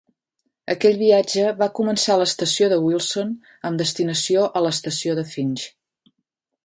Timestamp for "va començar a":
1.59-2.17